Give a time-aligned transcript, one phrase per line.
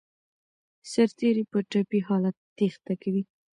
[0.93, 3.23] سرتیري په ټپي حالت تېښته کوي.